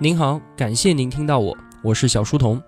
[0.00, 2.62] 您好，感谢您听到我，我是小书童。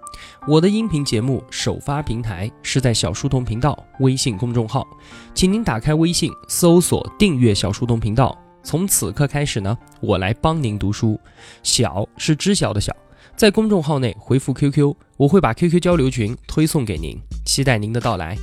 [0.49, 4.85] 我的音频节目首发平台是在小书童频道微信公众号，
[5.33, 8.37] 请您打开微信搜索订阅小书童频道。
[8.65, 11.21] 从此刻开始呢，我来帮您读书。
[11.63, 12.93] 小是知晓的小，
[13.37, 17.17] 在公众号内回复 QQ，我会把 QQ 交流群推送给您，
[17.47, 18.37] 期待您的到来。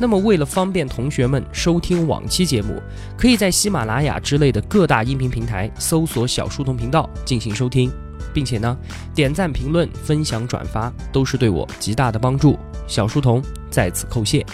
[0.00, 2.82] 那么，为了方便同学们收听往期节目，
[3.16, 7.88] 可以在喜马拉雅之类的各大音频平台搜索小书童频道进行收听。
[8.32, 8.76] 并且呢，
[9.14, 12.58] 点赞、评论、分享、转发都是对我极大的帮助。
[12.86, 14.44] 小书童在此叩谢。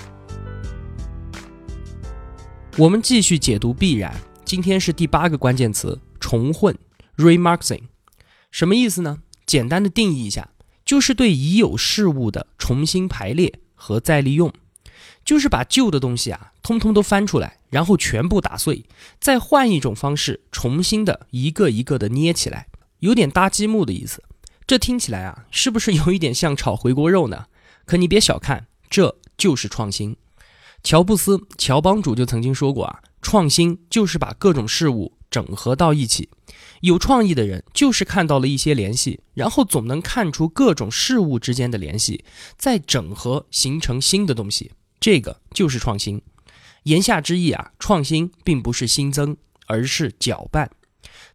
[2.77, 4.15] 我们继续解读必然，
[4.45, 6.77] 今天是第八个关键词“重混
[7.17, 7.83] ”（remarking），
[8.53, 9.19] 什么意思呢？
[9.45, 10.51] 简单的定义一下，
[10.85, 14.53] 就是对已有事物的重新排列和再利用，
[15.25, 18.85] 就是把旧的东西啊，通通都翻出来，然后全部打碎，
[19.19, 22.69] 再换一种方式，重新的一个一个的捏起来。
[23.01, 24.23] 有点搭积木的意思，
[24.67, 27.47] 这听起来啊，是不是有一点像炒回锅肉呢？
[27.85, 30.17] 可你别小看，这就是创新。
[30.83, 36.29] 乔布斯，乔帮主就曾经说过啊，创新就是把各种事物整合到一起。
[36.81, 42.25] 有创意的人就是看到了一些联系，然后总能看出各种事物之间的联系，
[42.57, 46.23] 再整合形成新的东西，这个就是创新。
[46.85, 50.71] 言下之意啊，创新并不是新增，而是搅拌。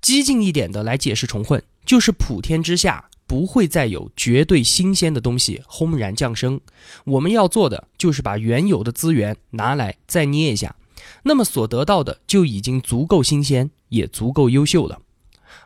[0.04, 6.60] 激进一点的来解释重混，就是普天之下不会再有绝对新鲜的东西轰然降生。
[7.06, 10.76] 我们要做的就是把原有的资源拿来再捏一下，
[11.24, 15.00] 那么所得到的就已经足够新鲜，也足够优秀了。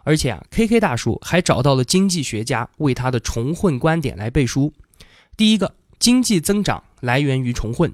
[0.04, 4.72] 而且啊，K K 大叔还找到了经济学家为他的重混观点来背书。
[5.36, 7.92] 第一个，经济增长来源于重混。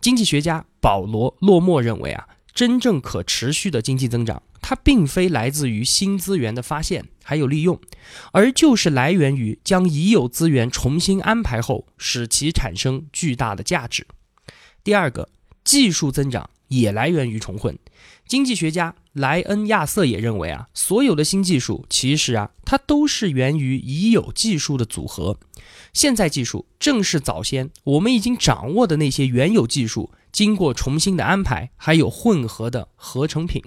[0.00, 4.42] 经济学家保罗·洛莫认为啊，真正可持续的经济增长。
[4.64, 7.80] 它并非来自于新资源的发现还有利用，
[8.30, 14.06] 而就是来源于将已有资源重新安排后，使其产生巨大的价值。
[14.84, 15.28] 第二个，
[15.64, 17.76] 技术增长也来源于重混。
[18.28, 25.38] 经济学家莱恩亚瑟也认为啊，所有的新技术其实啊，它都是源于已有技术的组合。
[25.92, 33.62] 现在技术正是早先我们已经掌握的那些原有技术，经过重新的安排还有混合的合成品。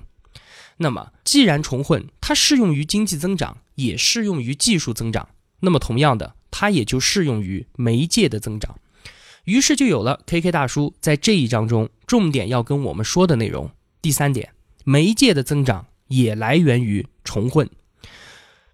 [0.78, 5.30] 那么，既然重混它适用于经济增长，也适用于技术增长，
[5.62, 8.78] 那么同样的，它也就适用于媒介的增长。
[9.46, 13.70] 于是就有了 K K 大叔在这一章中重点要跟我们说的内容。
[14.02, 14.54] 第三点，
[14.84, 17.70] 媒介的增长也来源于重混。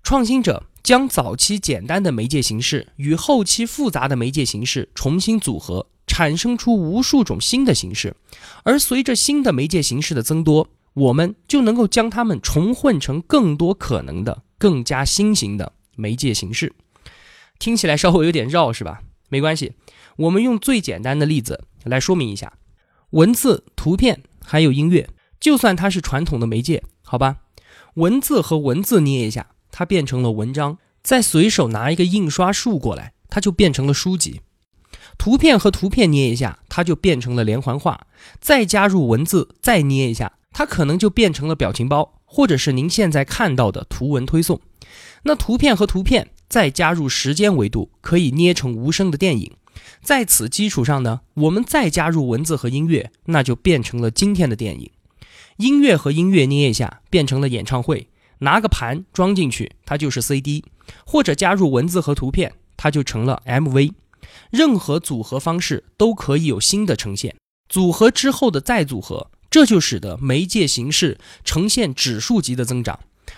[0.01, 8.13] 创新者将早期简单的媒介形式与后期复杂的媒介形式重新组合，产生出无数种新的形式。
[8.63, 16.73] 而随着新的媒介形式的增多，我们就能够将它们重混成更多可能的、更加新型的媒介形式。
[17.57, 18.99] 听起来稍微有点绕，是吧？
[19.29, 19.71] 没关系，
[20.17, 22.51] 我们用最简单的例子来说明一下：
[23.11, 25.09] 文字、图片还有音乐，
[25.39, 27.37] 就算它是传统的媒介，好吧？
[27.93, 34.41] 文字和文字捏一下，它变成了文章；再随手拿一个印刷术过来，它就变成了书籍。
[35.17, 38.07] 图片和图片捏一下，它就变成了连环画；
[38.39, 40.33] 再加入文字，再捏一下。
[40.53, 44.59] 它可能就变成了表情包，或者是您现在看到的图文推送。
[45.23, 49.53] 那图片和图片再加入时间维度，可以捏成无声的电影。
[50.03, 54.91] 在此基础上呢，我们再加入文字和音乐，那就变成了今天的电影。
[55.57, 58.09] 音乐和音乐捏一下，变成了演唱会。
[58.41, 60.63] 拿个盘装进去，它就是 CD；
[61.05, 63.93] 或者加入文字和图片，它就成了 MV。
[64.51, 67.35] 任何组合方式都可以有新的呈现。
[67.67, 69.31] 组合之后的再组合。
[69.51, 72.97] 这就使得媒介形式呈现指数级的增长，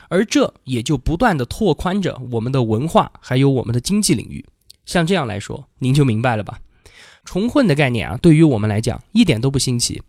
[0.10, 4.46] 而这也就不断的拓宽着我们的文化还有我们的经济领域。
[4.86, 6.60] 像这样来说，您就明白了吧？
[7.24, 10.02] 重混的概念啊，对于我们来讲一点都不新奇，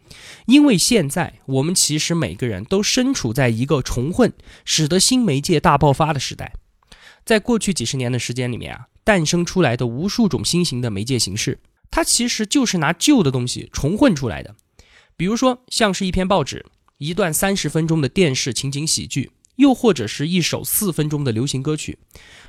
[0.47, 4.33] 因为现在我们其实每个人都身处在一个重混
[4.65, 6.55] 使得新媒介大爆发的时代。
[7.25, 14.57] 在过去几十年的时间里面啊，诞生出来的无数种新型的媒介形式，它其实就是拿旧的东西重混出来的。
[15.17, 16.67] 比如说，像是一篇报纸、
[16.99, 21.99] 一段三十分钟的电视情景喜剧，又或者是一首四分钟的流行歌曲，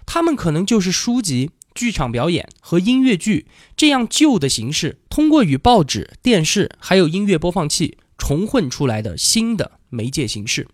[0.05, 3.45] 它们可能就是书籍、剧场表演和音乐剧
[3.77, 10.67] 这样旧的形式，通过与报纸、电视还有音乐播放器重混出来的新的媒介形式。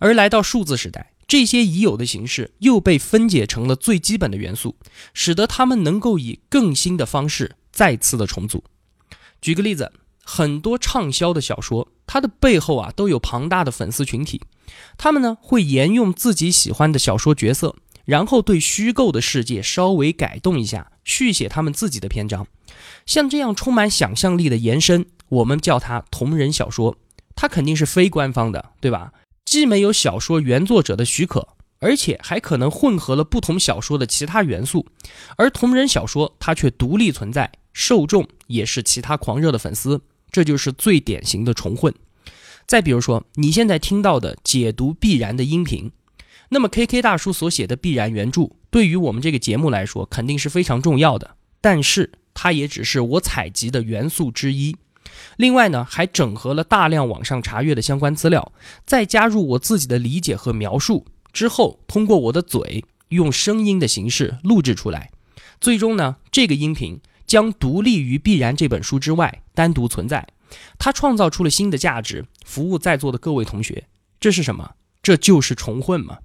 [0.00, 4.76] 而来到数字时代，这些已有的形式又被分解成了最基本的元素，
[5.12, 8.64] 使得它们能够以更新的方式再次的重组。
[9.40, 9.92] 举个例子。
[10.30, 14.42] 很多畅销的小说，它的背后啊都有庞大的粉丝群体，
[14.98, 17.74] 他们呢会沿用自己喜欢的小说角色，
[18.08, 22.46] 然后对虚构的世界稍微改动一下，续写他们自己的篇章。
[23.04, 26.96] 像这样充满想象力的延伸，我们叫它同人小说。
[27.36, 29.12] 它肯定是非官方的，对吧？
[29.44, 31.48] 既没有小说原作者的许可，
[31.80, 34.86] 而且还可能混合了不同小说的其他元素。
[35.36, 40.00] 而同人小说它却独立存在，受众也是其他狂热的粉丝，
[40.30, 41.94] 这就是最典型的重混。
[42.66, 45.92] 再比如说，你现在听到的解读必然的音频，
[46.50, 51.36] 那么 K K 大叔所写的必然原著，对于我们这个节目来说肯定是非常重要的。
[51.60, 54.76] 但是它也只是我采集的元素之一。
[55.36, 58.52] 另外呢，还整合了大量网上查阅的相关资料，
[58.84, 65.10] 再加入我自己的理解和描述之后，通过我的嘴用声音的形式录制出来。
[65.60, 70.26] 最终呢，这个音频将独立于《必然》这本书之外单独存在。
[70.78, 73.84] 它创造出了新的价值，服务在座的各位同学。
[74.20, 74.72] 这是什么？
[75.02, 76.18] 这就是重混嘛。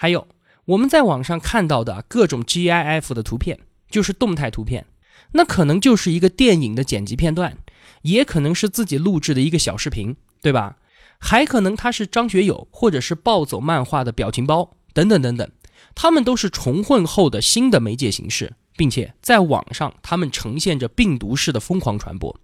[0.00, 0.28] 还有
[0.66, 3.58] 我们在网上看到的各种 GIF 的图片，
[3.90, 4.86] 就是动态图片，
[5.32, 7.58] 那可能就是一个电影的剪辑片段，
[8.02, 10.76] 也可能是自己录制的一个小视频，对吧？
[11.18, 15.50] 还可能它是张学友或者是暴走漫画的表情包，等等等等。
[15.96, 22.38] 他们都是重混后的新的媒介形式，并且在网上，他们呈现着病毒式的疯狂传播。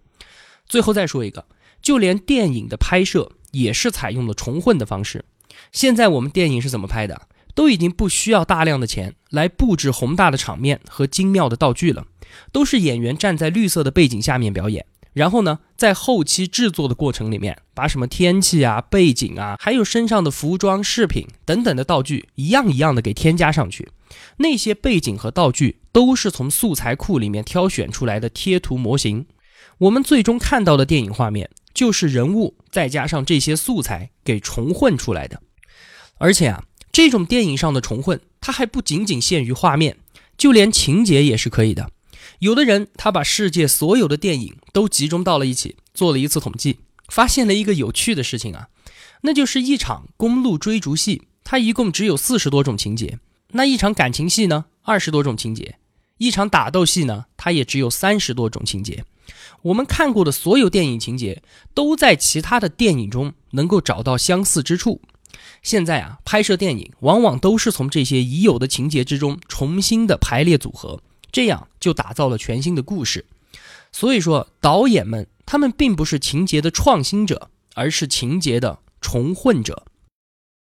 [0.67, 1.47] 最后再说一个，
[1.81, 5.25] 就连电影的拍摄也是采用了重混的方式。
[5.71, 7.29] 现在我们电影是怎么拍的？
[7.55, 12.07] 都已经不需要大量的钱来布置宏大的场面和精妙的道具了，
[12.53, 14.85] 都是演员站在绿色的背景下面表演。
[15.13, 23.89] 然后呢，在后期制作的过程里面，把什么天气啊、背景啊，还有身上的服装、饰品等等的道具，一样一样的给添加上去。
[24.39, 29.27] 那些背景和道具都是从素材库里面挑选出来的贴图模型。
[29.79, 35.41] 我们最终看到的电影画面，就是人物再加上这些素材给重混出来的。
[36.19, 39.97] 而且啊，这种电影上的重混，它还不仅仅限于画面，
[40.39, 41.91] 就连情节也是可以的。
[42.39, 48.69] 有的人他把世界所有的电影都集中到了一起，做了一次统计，发现了一个有趣的事情啊，
[49.23, 53.19] 那就是一场公路追逐戏，它一共只有四十多种情节；
[53.49, 55.75] 那一场感情戏呢，二十多种情节；
[56.19, 59.05] 一场打斗戏呢，它也只有三十多种情节。
[59.63, 61.43] 我们看过的所有电影情节，
[61.75, 65.01] 都在其他的电影中能够找到相似之处。
[65.63, 71.01] 现在啊，拍摄电影往往都是从这些已有的情节之中重新的排列组合，
[71.33, 73.27] 这样就打造了全新的故事。
[73.93, 79.85] 所以说，导演们他们并不是情节的创新者，而是情节的重混者。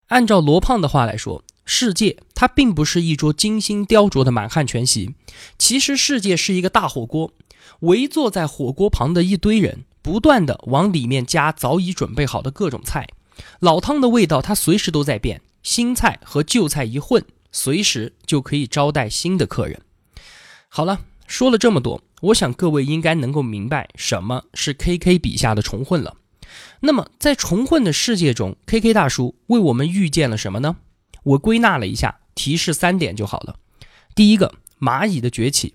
[0.08, 5.16] 按照罗胖的话来说，世界它并不是一桌精心雕琢的满汉全席，
[5.58, 7.32] 其实世界是一个大火锅。
[7.80, 13.08] 围坐在火锅旁的一堆人，不断的往里面加早已准备好的各种菜，
[13.60, 19.80] 老汤的味道它随时都在变，新菜和旧菜一混，随时就可以招待新的客人。
[20.68, 26.16] 好了，说了这么多，我想各位应该能够明白什么是 K K 笔下的重混了。
[26.80, 30.76] 那么在重混的世界中，K K 大叔为我们预见了什么呢？
[31.22, 33.56] 我归纳了一下，提示三点就好了。
[34.14, 35.74] 第一个，蚂蚁的崛起。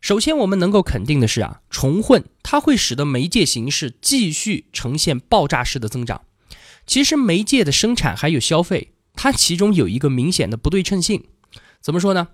[0.00, 6.22] 首先，我们能够肯定的是啊，重混它会使得媒介形式继续呈现爆炸式的增长。
[6.90, 11.22] 其实，媒介的生产还有消费，它其中有一个明显的不对称性。
[11.80, 12.26] 怎么说呢？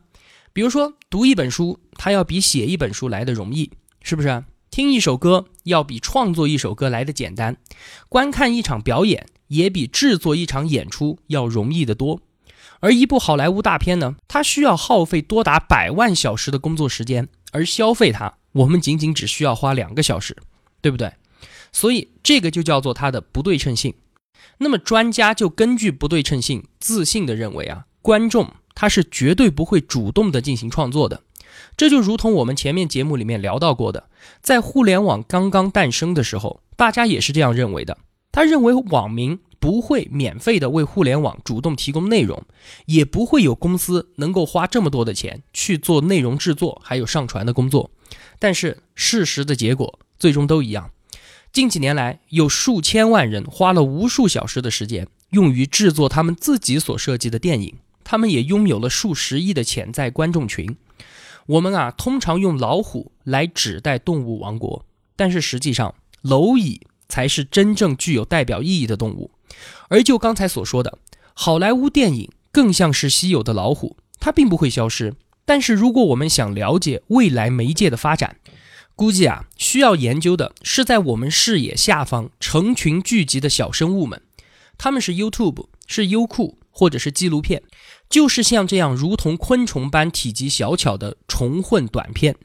[0.54, 4.44] 比如说，读一本书，它要比写一本书来的容易，是不是？
[4.70, 7.58] 听一首歌要比创作一首歌来的简单，
[8.08, 12.22] 观看一场表演也比制作一场演出要容易得多。
[12.80, 17.28] 而一部好莱坞大片呢，它需要耗费多达百万小时的工作时间。
[17.52, 20.34] 而消费它，我们仅仅只需要花两个小时，
[20.80, 21.12] 对不对？
[21.72, 23.92] 所以这个就叫做它的不对称性。
[24.58, 31.22] 那么专家就根据不对称性，自信的认为啊，观众他是绝对不会主动的进行创作的。
[31.76, 34.08] 这就如同我们前面节目里面聊到过的，
[34.40, 37.98] 在互联网刚刚诞生的时候，大家也是这样认为的。
[38.32, 39.38] 他认为网民。
[39.58, 42.44] 不会免费的为互联网主动提供内容，
[42.84, 47.90] 也不会有公司能够花这么多的钱去做内容制作还有上传的工作。
[48.38, 50.90] 但是事实的结果最终都一样。
[51.56, 60.76] 近几年来，有数千万人花了无数小时的时间用于制作他们自己所设计的电影，他们也拥有了数十亿的潜在观众群。
[61.46, 64.84] 我们啊，通常用老虎来指代动物王国，
[65.16, 69.30] 但是实际上，蝼蚁才是真正具有代表意义的动物。
[69.88, 70.98] 而就刚才所说的，
[71.32, 75.14] 好莱坞电影更像是稀有的老虎，它并不会消失。
[75.46, 78.36] 但是如果我们想了解未来媒介的发展，
[78.96, 84.22] 估计啊，需要研究的是在我们视野下方成群聚集的小生物们，
[84.78, 87.62] 他们是 YouTube，是优酷，或者是纪录片。
[88.08, 92.36] 就是像这样如同昆虫般体积小巧的虫混短片。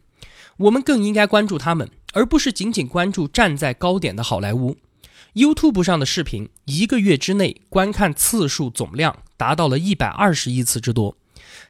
[0.58, 4.76] 我们更应该关注他们，而不是仅仅关注站在高点的好莱坞。
[5.34, 11.16] YouTube 上的视频，一个月之内观看次数总量达到了一百二十亿次之多。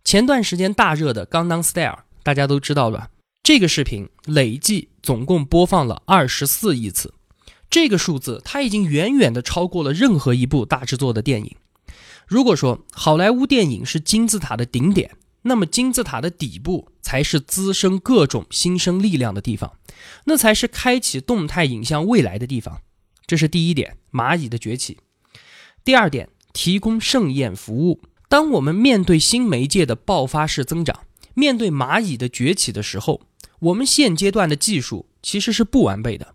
[0.03, 1.91] 前段时间大热的《钢当 Style》，
[2.23, 3.09] 大家都知道吧？
[3.43, 7.15] 这个视频累计总共播放了二十四亿次，
[7.71, 11.55] 这个数字它已经远远的超过了任何一部大制作的电影。
[12.27, 19.73] 如果说好莱坞电影是金字塔的顶点，那么金字塔的底部才是滋生各种新生力量的地方，
[20.25, 22.81] 那才是开启动态影像未来的地方。
[23.25, 24.99] 这是第一点，蚂蚁的崛起。
[25.83, 28.03] 第二点，提供盛宴服务。
[28.29, 31.01] 当我们面对新媒介的爆发式增长，
[31.33, 33.21] 面对蚂蚁的崛起的时候，
[33.61, 36.33] 我们现阶段的技术其实是不完备的，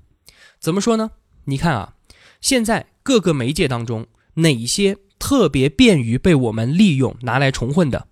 [0.60, 1.10] 怎么说呢？
[1.46, 1.94] 你看啊，
[2.40, 8.06] 现在各个媒介当中，哪些特别便于被我们利用拿来重混的？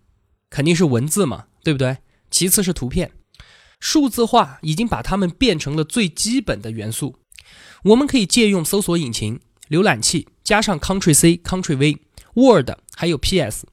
[0.51, 1.99] 肯定是文字嘛，对不对？
[2.29, 3.13] 其次是图片，
[3.79, 7.17] 数字化已经把它们变成了最基本的元素。
[7.85, 11.99] 我们可以借用搜索引擎、浏览器，加上 Ctrl C、Ctrl V、
[12.35, 13.65] Word 还有 PS，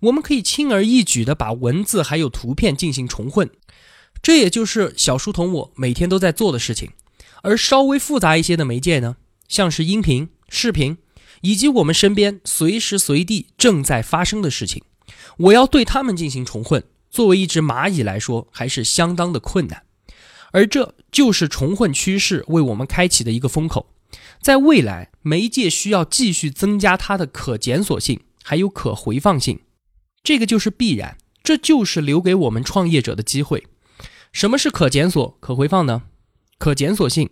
[0.00, 3.48] 我们可以轻而易举地把文字还有图片进行重混。
[4.22, 6.90] 这也就是小书童我每天都在做的事情，
[7.42, 9.16] 而稍微复杂一些的媒介呢，
[9.48, 10.98] 像是音频、视频，
[11.40, 14.82] 以及我们身边随时随地正在发生的事情，
[15.38, 19.84] 我要对它们进行重混，作为一只蚂蚁来说，还是相当的困难。
[20.52, 23.94] 而这就是重混趋势为我们开启的一个风口，
[24.42, 29.60] 在未来，媒介需要继续增加它的可检索性，还有可回放性，
[30.22, 33.64] 这个就是必然，这就是留给我们创业者的机会。
[34.32, 36.02] 什么是可检索、可回放呢？
[36.58, 37.30] 可检索性，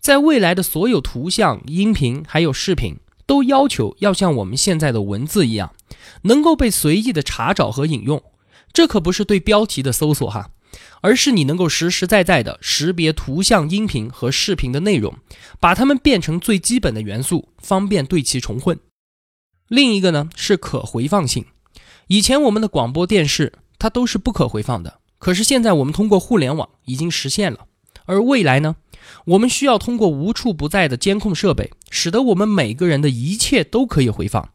[0.00, 5.74] 在未来的所有图像、音频还有视频，都要求要像我们现在的文字一样，
[6.22, 8.22] 能够被随意的查找和引用。
[8.72, 10.50] 这可不是对标题的搜索哈，
[11.00, 15.16] 而是你能够实实在在的识别图像、音频和视频的内容，
[15.60, 18.78] 把它们变成最基本的元素，方便对其重混。
[19.68, 21.46] 另一个呢是可回放性，
[22.08, 24.98] 以前我们的广播电视它都是不可回放的。
[25.24, 27.60] 可是现在我们通过互联网已经实现了，
[28.04, 28.76] 而未来呢？
[29.24, 34.50] 我们需要通过无处不在的监控设备，使得我们每个人的一切都可以回放。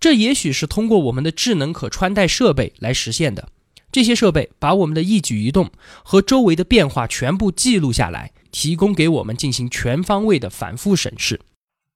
[0.00, 3.50] 这也许是通过我们的智能可穿戴设备来实现的。
[3.92, 5.70] 这些设备把我们的一举一动
[6.02, 11.42] 和周围的变化全部记录下来，提供给我们进行全方位的反复审视。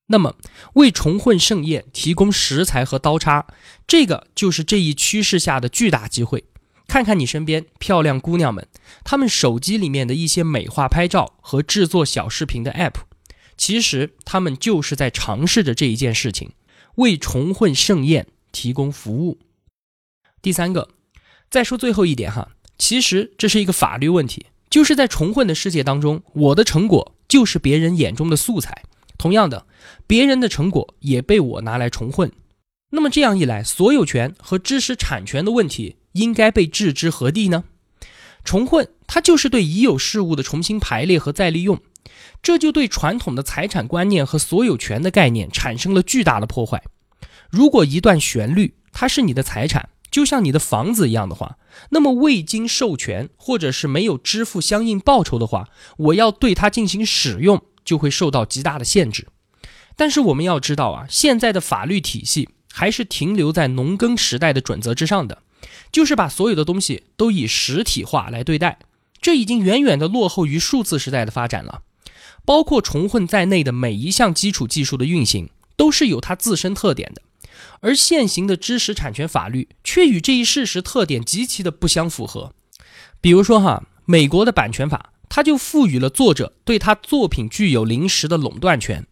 [0.09, 0.37] 那么，
[0.75, 3.47] 为重混盛宴提供食材和刀叉，
[3.87, 6.45] 这个就是这一趋势下的巨大机会。
[6.91, 8.67] 看看你身边漂亮姑娘们，
[9.05, 13.03] 她们手机里面的一些美化拍照和制作小视频的 App，
[13.57, 16.51] 其实她们就是在尝试着这一件事情，
[16.97, 19.39] 为重混盛宴提供服务。
[20.43, 20.89] 第三个，
[21.49, 28.83] 再说最后一点哈，其实这是一个法律问题，就是在重混的世界当中，我的成果就是别人眼中的素材，
[29.17, 29.65] 同样的，
[30.09, 32.33] 别人的成果也被我拿来重混，
[32.91, 35.97] 那么这样一来，所有权和知识产权的问题。
[36.15, 37.63] 应该被置之何地呢？
[38.43, 41.81] 重混，它就是对已有事物的重新排列和再利用，
[42.43, 46.83] 这就对传统的财产观念和所有权的概念产生了巨大的破坏。
[47.49, 51.59] 如果一段旋律它是你的财产，就像你的房子一样的话，
[51.91, 59.29] 那么未经授权或者是没有支付相应报酬的话，我要对它进行使用就会受到极大的限制。
[59.95, 65.43] 但是我们要知道啊，现在的法律体系还是停留在农耕时代的准则之上的。
[65.93, 68.79] 就是把所有的东西都以实体化来对待，
[69.21, 71.83] 这已经远远的落后于数字时代的发展了。
[72.45, 77.23] 包括重混在内的每一项基础技术的运行，都是有它自身特点的，
[77.81, 82.55] 而现行的知识产权法律却与这一事实特点极其的不相符合。
[83.21, 89.07] 比如说哈，美国的版权法，它就赋予了作者对他作品具有临时的垄断权，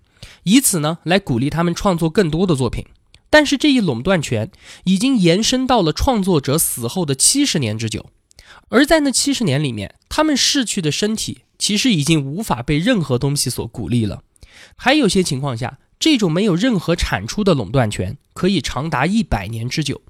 [0.45, 2.87] 以此呢来鼓励他们创作更多的作品。
[3.31, 4.51] 但是这一垄断权
[4.85, 8.11] 已经延伸到了创作者死后的七十年之久，
[8.69, 14.23] 而在那七十年里面，他们逝去的身体其实已经无法被任何东西所鼓励了。
[14.77, 20.01] 还有些情况下，这种没有任何产出的垄断权可以长达一百年之久。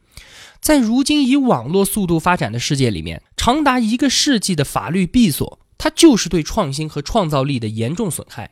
[0.60, 8.50] 在如今以网络速度发展的世界里面，长达一个世纪的法律闭锁，它就是对创新和创造力的严重损害。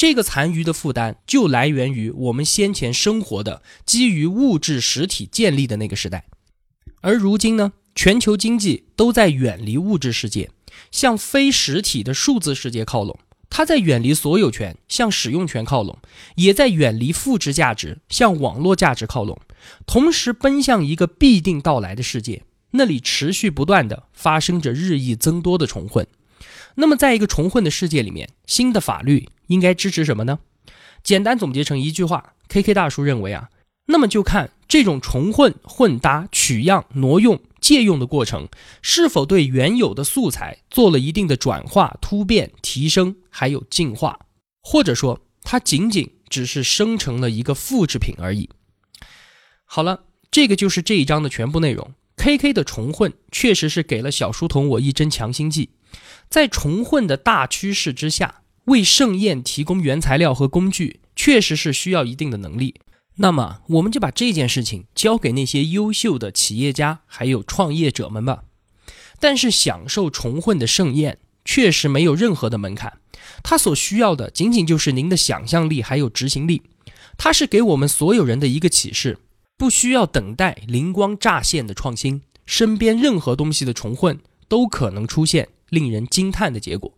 [0.00, 6.24] 这个残余的负担就来源于我们先前生活的基于物质实体建立的那个时代，
[7.02, 10.48] 而如今呢，全球经济都在远离物质世界，
[10.90, 13.18] 向非实体的数字世界靠拢。
[13.50, 15.98] 它在远离所有权，向使用权靠拢，
[16.36, 19.38] 也在远离复制价值，向网络价值靠拢。
[19.84, 26.06] 同时奔向一个必定到来的世界，那里持续不断的发生着日益增多的重混。
[26.76, 30.38] 那么，在一个重混的世界里面，新的法律应该支持什么呢？
[31.02, 33.48] 简单总结成一句话，K K 大叔认为啊，
[33.86, 38.48] 那么就看这种重混、混搭、取样、挪用、借用的过程，
[38.82, 44.18] 是否对原有的素材做了一定的转化、突变、提升，还有进化，
[44.62, 48.48] 或者说它仅仅只是生成了一个复制品而已。
[49.64, 51.94] 好了，这个就是这一章的全部内容。
[52.16, 55.70] K K 的重混确实是给了小书童我一针强心剂，
[56.28, 62.76] 在重混的大趋势之下，为盛宴提供原材料和工具，确实是需要一定的能力。
[63.16, 68.44] 那么，我们就把这件事情交给那些优秀的企业家还有创业者们吧。
[69.18, 72.98] 但是，享受重混的盛宴确实没有任何的门槛，
[73.42, 76.62] 它所需要的仅仅就是您的想象力还有执行力。
[77.18, 79.18] 它是给我们所有人的一个启示。
[79.58, 84.18] 不需要等待灵光乍现的创新，身边任何东西的重混
[84.48, 86.92] 都可能出现令人惊叹的结果。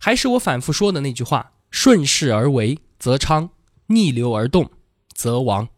[0.00, 3.50] 还是我反复说的那句话：顺势而为则昌，
[3.88, 4.70] 逆流而动
[5.12, 5.68] 则亡。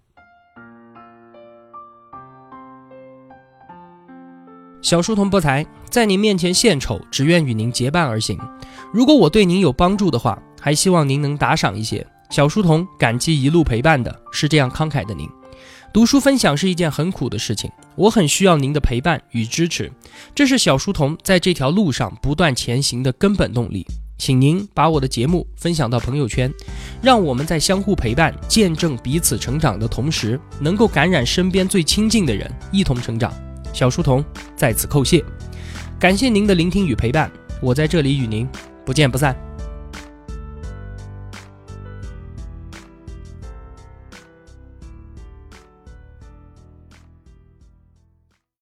[4.81, 8.39] 小书童不才，在您面前献丑，只愿与您结伴而行。
[8.93, 12.07] 如果我对您有帮助的话，还希望您能打赏一些。
[12.31, 15.29] 小书童感激一路陪伴的是这样慷慨的您。
[15.93, 19.91] 读书分享是一件很苦的事情，我很需要您的陪伴与支持，
[20.35, 23.87] 这是小书童在这条路上不断前行的根本动力。
[24.19, 26.53] 请您把我的节目分享到朋友圈，
[27.01, 33.33] 让我们在相互陪伴、见证彼此成长的同时，能够感染身边最亲近的人，一同成长。
[33.73, 34.25] 小书童
[34.57, 35.25] 在此叩谢，
[35.99, 37.31] 感谢您的聆听与陪伴，
[37.63, 38.47] 我在这里与您
[38.85, 39.48] 不见不散。